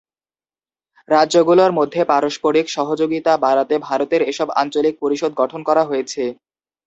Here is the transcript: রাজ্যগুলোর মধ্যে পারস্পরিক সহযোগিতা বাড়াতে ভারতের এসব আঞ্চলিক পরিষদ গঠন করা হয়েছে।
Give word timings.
রাজ্যগুলোর 1.09 1.71
মধ্যে 1.79 2.01
পারস্পরিক 2.11 2.65
সহযোগিতা 2.69 3.33
বাড়াতে 3.45 3.75
ভারতের 3.87 4.21
এসব 4.23 4.47
আঞ্চলিক 4.61 4.95
পরিষদ 5.01 5.31
গঠন 5.41 5.61
করা 5.69 5.83
হয়েছে। 5.85 6.23